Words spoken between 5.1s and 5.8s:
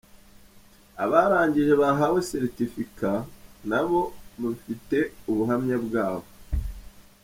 ubuhamya